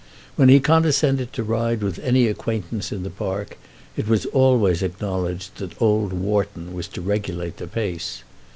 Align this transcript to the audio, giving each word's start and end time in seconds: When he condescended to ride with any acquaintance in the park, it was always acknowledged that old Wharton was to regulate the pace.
When 0.35 0.49
he 0.49 0.59
condescended 0.59 1.31
to 1.33 1.43
ride 1.43 1.83
with 1.83 1.99
any 1.99 2.25
acquaintance 2.25 2.91
in 2.91 3.03
the 3.03 3.11
park, 3.11 3.55
it 3.95 4.07
was 4.07 4.25
always 4.25 4.81
acknowledged 4.81 5.57
that 5.57 5.79
old 5.79 6.11
Wharton 6.11 6.73
was 6.73 6.87
to 6.87 7.01
regulate 7.01 7.57
the 7.57 7.67
pace. 7.67 8.23